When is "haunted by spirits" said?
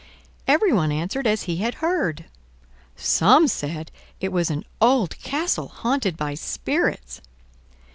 5.67-7.21